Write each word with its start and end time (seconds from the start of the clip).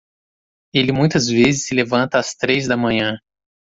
Ele 0.73 0.91
muitas 0.91 1.27
vezes 1.27 1.67
se 1.67 1.75
levanta 1.75 2.17
às 2.17 2.33
três 2.33 2.67
da 2.67 2.75
manhã 2.75 3.19